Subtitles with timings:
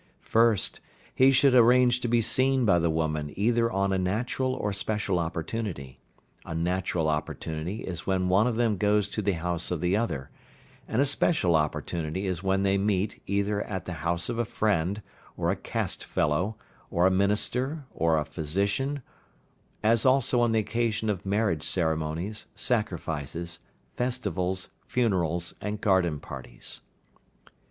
[0.27, 0.79] 1st.
[1.13, 5.19] He should arrange to be seen by the woman either on a natural or special
[5.19, 5.99] opportunity.
[6.43, 10.31] A natural opportunity is when one of them goes to the house of the other,
[10.87, 15.03] and a special opportunity is when they meet either at the house of a friend,
[15.37, 16.55] or a caste fellow,
[16.89, 19.03] or a minister, or a physician,
[19.83, 23.59] as also on the occasion of marriage ceremonies, sacrifices,
[23.95, 26.81] festivals, funerals, and garden parties.